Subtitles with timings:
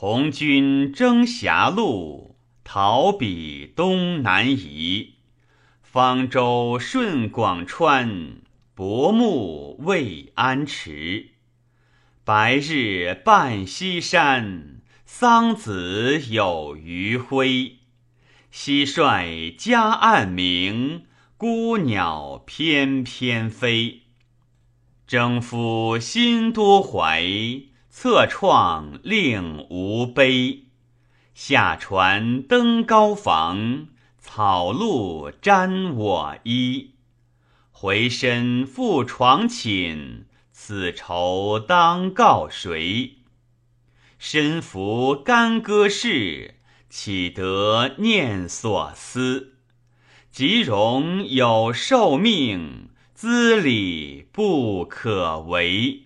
[0.00, 5.14] 从军征狭路，逃彼东南夷。
[5.82, 8.36] 方舟顺广川，
[8.76, 11.30] 薄暮未安池。
[12.22, 17.78] 白日半西山，桑梓有余晖。
[18.52, 21.06] 蟋蟀夹岸鸣，
[21.36, 24.02] 孤鸟翩翩飞。
[25.08, 27.20] 征夫心多怀，
[28.00, 30.66] 策创令无悲。
[31.34, 33.88] 下船登高房，
[34.20, 36.92] 草露沾我衣。
[37.72, 43.16] 回身复床寝，此愁当告谁？
[44.16, 46.54] 身服干戈事，
[46.88, 49.54] 岂得念所思？
[50.30, 52.90] 即荣有受命。
[53.12, 56.04] 资礼不可为。